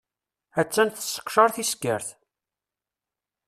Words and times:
Attan 0.61 0.87
tesseqcaṛ 0.89 1.49
tiskert. 1.55 2.07